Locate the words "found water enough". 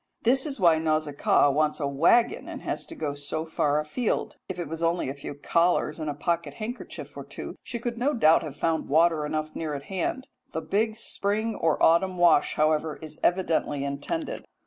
8.57-9.55